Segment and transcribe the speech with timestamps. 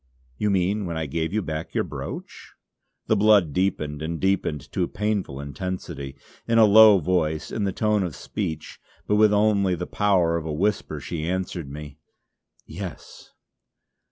[0.39, 2.55] "You mean when I gave you back your brooch?"
[3.05, 6.15] The blood deepened and deepened to a painful intensity.
[6.47, 10.45] In a low voice, in the tone of speech, but with only the power of
[10.47, 11.99] a whisper she answered me:
[12.65, 13.29] "Yes!"